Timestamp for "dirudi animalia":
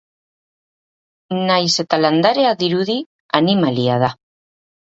2.65-4.03